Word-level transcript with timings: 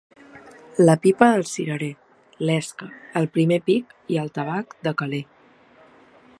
La 0.87 0.95
pipa 1.03 1.27
de 1.39 1.43
cirerer, 1.49 1.89
l'esca, 2.51 2.89
del 3.19 3.31
primer 3.37 3.59
pic 3.69 3.93
i 4.15 4.21
el 4.23 4.35
tabac 4.39 4.77
de 4.89 4.99
calé. 5.03 5.21